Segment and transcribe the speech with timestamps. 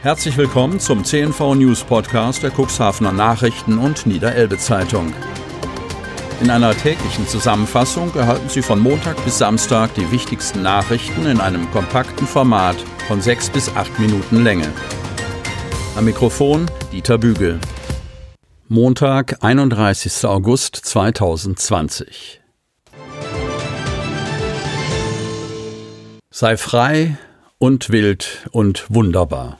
[0.00, 5.12] Herzlich willkommen zum CNV News Podcast der Cuxhavener Nachrichten und Niederelbe Zeitung.
[6.40, 11.68] In einer täglichen Zusammenfassung erhalten Sie von Montag bis Samstag die wichtigsten Nachrichten in einem
[11.72, 12.76] kompakten Format
[13.08, 14.72] von sechs bis acht Minuten Länge.
[15.96, 17.58] Am Mikrofon Dieter Bügel.
[18.68, 20.26] Montag, 31.
[20.26, 22.40] August 2020.
[26.30, 27.18] Sei frei
[27.58, 29.58] und wild und wunderbar.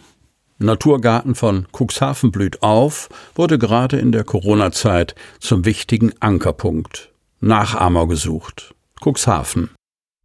[0.58, 7.12] Naturgarten von Cuxhaven blüht auf wurde gerade in der Corona-Zeit zum wichtigen Ankerpunkt.
[7.40, 8.74] Nachahmer gesucht.
[9.00, 9.70] Cuxhaven.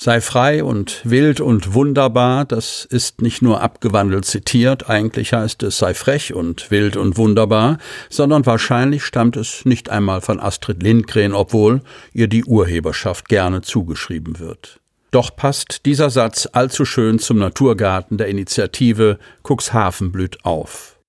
[0.02, 5.78] Sei frei und wild und wunderbar, das ist nicht nur abgewandelt zitiert, eigentlich heißt es
[5.78, 7.78] sei frech und wild und wunderbar,
[8.10, 14.40] sondern wahrscheinlich stammt es nicht einmal von Astrid Lindgren, obwohl ihr die Urheberschaft gerne zugeschrieben
[14.40, 14.82] wird.
[15.14, 21.00] Doch passt dieser Satz allzu schön zum Naturgarten der Initiative Cuxhaven blüht auf.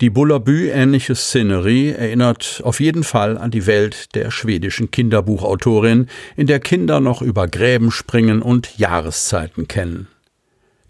[0.00, 6.58] Die Bullabü-ähnliche Szenerie erinnert auf jeden Fall an die Welt der schwedischen Kinderbuchautorin, in der
[6.58, 10.08] Kinder noch über Gräben springen und Jahreszeiten kennen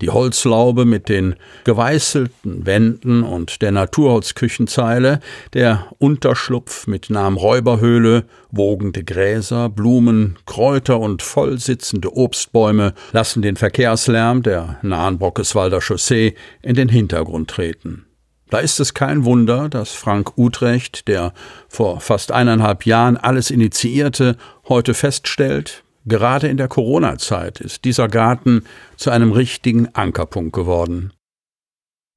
[0.03, 5.21] die Holzlaube mit den geweißelten Wänden und der Naturholzküchenzeile,
[5.55, 14.43] der Unterschlupf mit Namen Räuberhöhle, wogende Gräser, Blumen, Kräuter und vollsitzende Obstbäume lassen den Verkehrslärm
[14.43, 18.05] der nahen Brockeswalder Chaussee in den Hintergrund treten.
[18.51, 21.33] Da ist es kein Wunder, dass Frank Utrecht, der
[21.69, 24.37] vor fast eineinhalb Jahren alles initiierte,
[24.69, 28.65] heute feststellt, Gerade in der Corona-Zeit ist dieser Garten
[28.97, 31.13] zu einem richtigen Ankerpunkt geworden.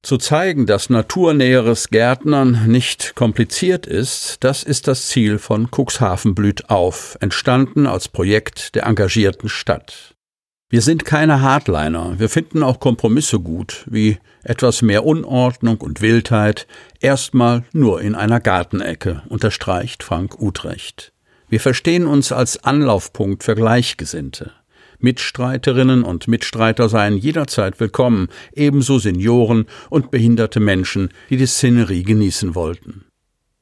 [0.02, 6.70] Zu zeigen, dass naturnäheres Gärtnern nicht kompliziert ist, das ist das Ziel von Cuxhaven blüht
[6.70, 10.14] auf, entstanden als Projekt der engagierten Stadt.
[10.68, 16.66] Wir sind keine Hardliner, wir finden auch Kompromisse gut, wie etwas mehr Unordnung und Wildheit,
[17.00, 21.12] erstmal nur in einer Gartenecke, unterstreicht Frank Utrecht.
[21.48, 24.52] Wir verstehen uns als Anlaufpunkt für Gleichgesinnte.
[24.98, 32.54] Mitstreiterinnen und Mitstreiter seien jederzeit willkommen, ebenso Senioren und behinderte Menschen, die die Szenerie genießen
[32.54, 33.04] wollten.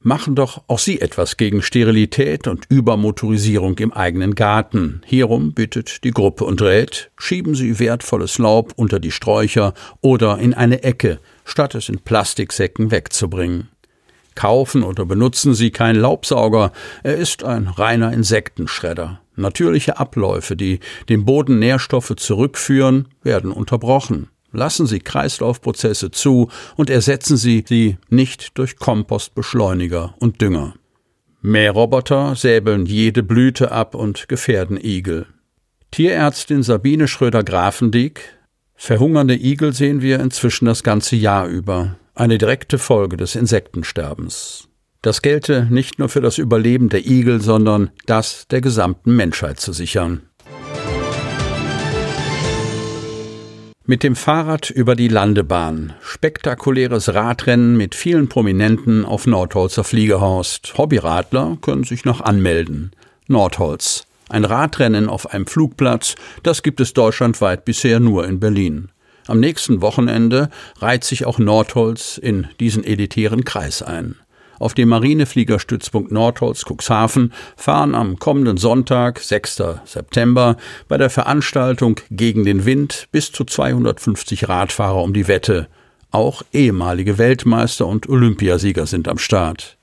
[0.01, 5.01] Machen doch auch Sie etwas gegen Sterilität und Übermotorisierung im eigenen Garten.
[5.07, 10.53] Hierum bittet die Gruppe und rät, schieben Sie wertvolles Laub unter die Sträucher oder in
[10.53, 13.69] eine Ecke, statt es in Plastiksäcken wegzubringen.
[14.35, 16.73] Kaufen oder benutzen Sie keinen Laubsauger,
[17.03, 19.21] er ist ein reiner Insektenschredder.
[19.37, 24.29] Natürliche Abläufe, die dem Boden Nährstoffe zurückführen, werden unterbrochen.
[24.53, 30.75] Lassen Sie Kreislaufprozesse zu und ersetzen Sie sie nicht durch Kompostbeschleuniger und Dünger.
[31.43, 35.27] Mähroboter säbeln jede Blüte ab und gefährden Igel.
[35.91, 38.21] Tierärztin Sabine Schröder-Grafendieck
[38.77, 44.69] Verhungernde Igel sehen wir inzwischen das ganze Jahr über eine direkte Folge des Insektensterbens.
[45.03, 49.73] Das gelte nicht nur für das Überleben der Igel, sondern das der gesamten Menschheit zu
[49.73, 50.23] sichern.
[53.87, 55.93] Mit dem Fahrrad über die Landebahn.
[56.01, 60.79] Spektakuläres Radrennen mit vielen Prominenten auf Nordholzer Fliegerhorst.
[60.79, 62.93] Hobbyradler können sich noch anmelden.
[63.27, 64.07] Nordholz.
[64.31, 68.89] Ein Radrennen auf einem Flugplatz, das gibt es deutschlandweit bisher nur in Berlin.
[69.27, 74.17] Am nächsten Wochenende reiht sich auch Nordholz in diesen elitären Kreis ein.
[74.59, 79.63] Auf dem Marinefliegerstützpunkt Nordholz Cuxhaven fahren am kommenden Sonntag, 6.
[79.85, 80.57] September,
[80.89, 85.69] bei der Veranstaltung Gegen den Wind bis zu 250 Radfahrer um die Wette.
[86.11, 89.77] Auch ehemalige Weltmeister und Olympiasieger sind am Start.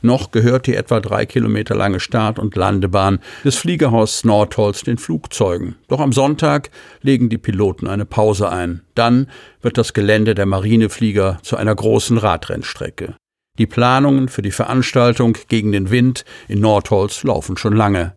[0.00, 5.76] Noch gehört die etwa drei Kilometer lange Start- und Landebahn des Fliegerhauses Nordholz den Flugzeugen.
[5.88, 6.70] Doch am Sonntag
[7.02, 8.82] legen die Piloten eine Pause ein.
[8.94, 9.28] Dann
[9.60, 13.14] wird das Gelände der Marineflieger zu einer großen Radrennstrecke.
[13.58, 18.14] Die Planungen für die Veranstaltung gegen den Wind in Nordholz laufen schon lange.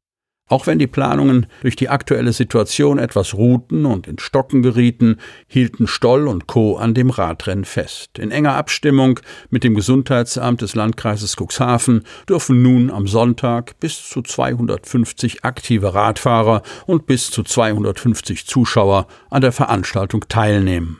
[0.51, 5.15] Auch wenn die Planungen durch die aktuelle Situation etwas ruhten und in Stocken gerieten,
[5.47, 6.75] hielten Stoll und Co.
[6.75, 8.19] an dem Radrennen fest.
[8.19, 14.21] In enger Abstimmung mit dem Gesundheitsamt des Landkreises Cuxhaven dürfen nun am Sonntag bis zu
[14.21, 20.99] 250 aktive Radfahrer und bis zu 250 Zuschauer an der Veranstaltung teilnehmen.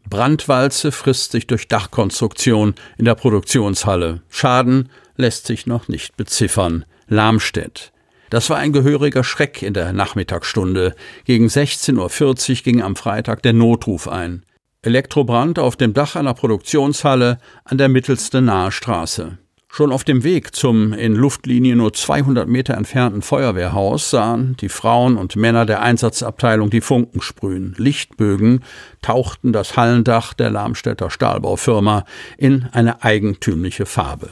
[0.08, 4.23] Brandwalze frisst sich durch Dachkonstruktion in der Produktionshalle.
[4.29, 6.85] Schaden lässt sich noch nicht beziffern.
[7.08, 7.93] Lamstedt.
[8.31, 10.94] Das war ein gehöriger Schreck in der Nachmittagsstunde.
[11.25, 14.44] Gegen 16.40 Uhr ging am Freitag der Notruf ein.
[14.82, 19.38] Elektrobrand auf dem Dach einer Produktionshalle an der mittelsten Nahe Straße.
[19.72, 25.17] Schon auf dem Weg zum in Luftlinie nur 200 Meter entfernten Feuerwehrhaus sahen die Frauen
[25.17, 27.76] und Männer der Einsatzabteilung die Funken sprühen.
[27.78, 28.64] Lichtbögen
[29.00, 32.05] tauchten das Hallendach der Lamstädter Stahlbaufirma
[32.37, 34.31] in eine eigentümliche Farbe.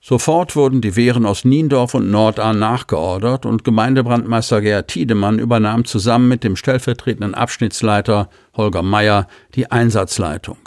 [0.00, 6.26] Sofort wurden die Wehren aus Niendorf und Nordahn nachgeordert und Gemeindebrandmeister Gerhard Tiedemann übernahm zusammen
[6.26, 10.58] mit dem stellvertretenden Abschnittsleiter Holger Meyer die Einsatzleitung.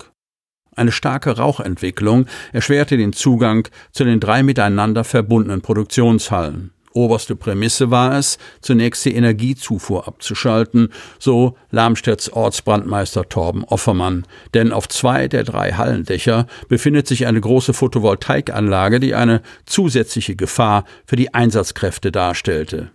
[0.75, 6.72] Eine starke Rauchentwicklung erschwerte den Zugang zu den drei miteinander verbundenen Produktionshallen.
[6.95, 10.89] Oberste Prämisse war es, zunächst die Energiezufuhr abzuschalten,
[11.19, 14.25] so Lamstedts Ortsbrandmeister Torben Offermann.
[14.54, 20.86] Denn auf zwei der drei Hallendächer befindet sich eine große Photovoltaikanlage, die eine zusätzliche Gefahr
[21.06, 22.92] für die Einsatzkräfte darstellte.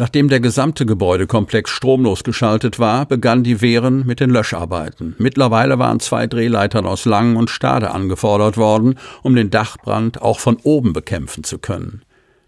[0.00, 5.14] Nachdem der gesamte Gebäudekomplex stromlos geschaltet war, begann die Wehren mit den Löscharbeiten.
[5.18, 10.56] Mittlerweile waren zwei Drehleitern aus Langen und Stade angefordert worden, um den Dachbrand auch von
[10.62, 12.00] oben bekämpfen zu können.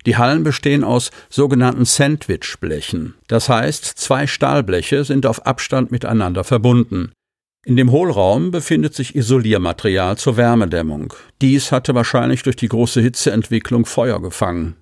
[0.07, 3.17] Die Hallen bestehen aus sogenannten Sandwichblechen.
[3.29, 7.13] Das heißt, zwei Stahlbleche sind auf Abstand miteinander verbunden.
[7.67, 11.13] In dem Hohlraum befindet sich Isoliermaterial zur Wärmedämmung.
[11.43, 14.77] Dies hatte wahrscheinlich durch die große Hitzeentwicklung Feuer gefangen.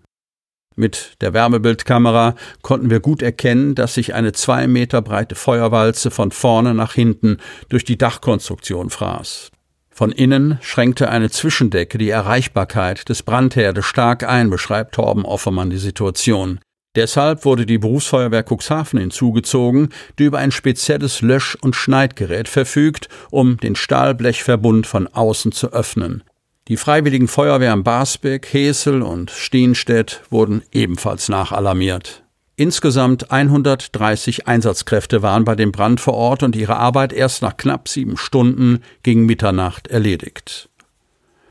[0.81, 6.31] Mit der Wärmebildkamera konnten wir gut erkennen, dass sich eine zwei Meter breite Feuerwalze von
[6.31, 7.37] vorne nach hinten
[7.69, 9.51] durch die Dachkonstruktion fraß.
[9.91, 15.77] Von innen schränkte eine Zwischendecke die Erreichbarkeit des Brandherdes stark ein, beschreibt Torben Offermann die
[15.77, 16.61] Situation.
[16.97, 23.59] Deshalb wurde die Berufsfeuerwehr Cuxhaven hinzugezogen, die über ein spezielles Lösch- und Schneidgerät verfügt, um
[23.59, 26.25] den Stahlblechverbund von außen zu öffnen.
[26.69, 32.23] Die freiwilligen Feuerwehren Basbeck, Hesel und Steenstedt wurden ebenfalls nachalarmiert.
[32.57, 37.89] Insgesamt 130 Einsatzkräfte waren bei dem Brand vor Ort und ihre Arbeit erst nach knapp
[37.89, 40.69] sieben Stunden gegen Mitternacht erledigt.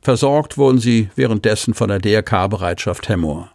[0.02, 3.52] Versorgt wurden sie währenddessen von der DRK-Bereitschaft Hemmoor.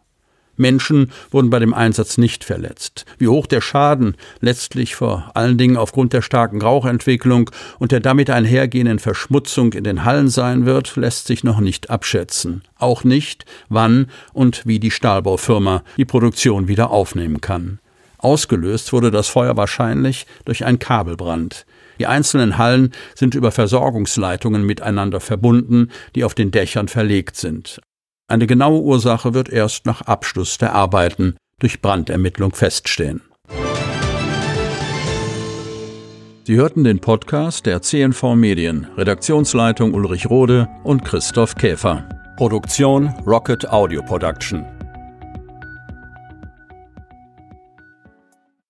[0.56, 3.04] Menschen wurden bei dem Einsatz nicht verletzt.
[3.18, 8.30] Wie hoch der Schaden letztlich vor allen Dingen aufgrund der starken Rauchentwicklung und der damit
[8.30, 12.62] einhergehenden Verschmutzung in den Hallen sein wird, lässt sich noch nicht abschätzen.
[12.78, 17.78] Auch nicht, wann und wie die Stahlbaufirma die Produktion wieder aufnehmen kann.
[18.18, 21.66] Ausgelöst wurde das Feuer wahrscheinlich durch einen Kabelbrand.
[21.98, 27.80] Die einzelnen Hallen sind über Versorgungsleitungen miteinander verbunden, die auf den Dächern verlegt sind.
[28.26, 33.20] Eine genaue Ursache wird erst nach Abschluss der Arbeiten durch Brandermittlung feststehen.
[36.44, 42.08] Sie hörten den Podcast der CNV Medien, Redaktionsleitung Ulrich Rode und Christoph Käfer.
[42.36, 44.73] Produktion Rocket Audio Production.